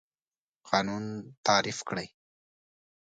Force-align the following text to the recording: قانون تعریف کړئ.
قانون 0.69 1.05
تعریف 1.45 1.79
کړئ. 1.89 2.07